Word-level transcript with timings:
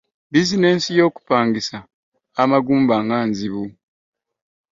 Bizinensi 0.31 0.89
yo 0.99 1.07
kupangisa 1.15 1.77
amagumba 2.41 2.95
nga 3.03 3.19
nzibu. 3.29 3.63